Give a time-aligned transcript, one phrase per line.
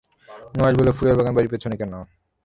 [0.55, 1.93] নুহাশ বলল, ফুলের বাগান বাড়ির পেছনে কেন?